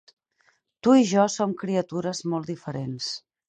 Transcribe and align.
Tu 0.87 0.95
i 1.01 1.03
jo 1.11 1.27
som 1.35 1.55
criatures 1.61 2.25
molt 2.33 2.53
diferents. 2.57 3.15